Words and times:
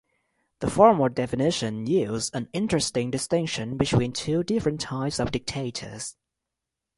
The 0.61 0.69
formal 0.71 1.09
definition 1.09 1.85
yields 1.85 2.31
an 2.31 2.49
interesting 2.53 3.11
distinction 3.11 3.77
between 3.77 4.13
two 4.13 4.43
different 4.43 4.81
types 4.81 5.19
of 5.19 5.29
dictators. 5.31 6.15